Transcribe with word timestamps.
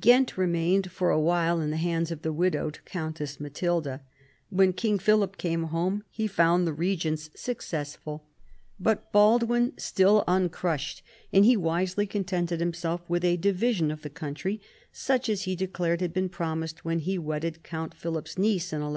Ghent 0.00 0.36
remained 0.36 0.90
for 0.90 1.10
a 1.10 1.20
while 1.20 1.60
in 1.60 1.70
the 1.70 1.76
hands 1.76 2.10
of 2.10 2.22
the 2.22 2.32
widowed 2.32 2.80
Countess 2.84 3.38
Matilda. 3.38 4.00
When 4.50 4.72
King 4.72 4.98
Philip 4.98 5.38
came 5.38 5.62
home 5.68 6.02
he 6.10 6.26
found 6.26 6.66
his 6.66 6.76
regents 6.76 7.30
successful, 7.36 8.24
but 8.80 9.12
Baldwin 9.12 9.74
still 9.78 10.24
uncrushed, 10.26 11.04
and 11.32 11.44
he 11.44 11.56
wisely 11.56 12.08
contented 12.08 12.58
himself 12.58 13.08
with 13.08 13.22
a 13.24 13.36
division 13.36 13.92
of 13.92 14.02
the 14.02 14.10
country 14.10 14.60
such 14.90 15.28
as 15.28 15.42
he 15.42 15.54
declared 15.54 16.00
had 16.00 16.12
been 16.12 16.28
promised 16.28 16.84
when 16.84 16.98
he 16.98 17.16
wedded 17.16 17.62
Count 17.62 17.94
Philip's 17.94 18.36
niece 18.36 18.72
in 18.72 18.80
1180. 18.80 18.96